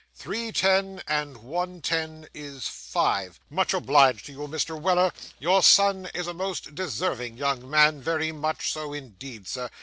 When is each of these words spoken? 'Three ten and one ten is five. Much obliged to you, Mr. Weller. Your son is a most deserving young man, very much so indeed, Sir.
'Three 0.15 0.51
ten 0.51 0.99
and 1.07 1.37
one 1.37 1.79
ten 1.79 2.27
is 2.33 2.65
five. 2.67 3.39
Much 3.51 3.71
obliged 3.71 4.25
to 4.25 4.31
you, 4.31 4.39
Mr. 4.47 4.75
Weller. 4.81 5.13
Your 5.37 5.61
son 5.61 6.09
is 6.15 6.25
a 6.25 6.33
most 6.33 6.73
deserving 6.73 7.37
young 7.37 7.69
man, 7.69 8.01
very 8.01 8.31
much 8.31 8.71
so 8.71 8.93
indeed, 8.93 9.47
Sir. 9.47 9.69